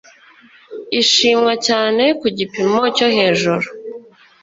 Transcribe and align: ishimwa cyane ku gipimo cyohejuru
ishimwa 1.01 1.53
cyane 1.67 2.03
ku 2.19 2.27
gipimo 2.37 2.81
cyohejuru 2.95 3.67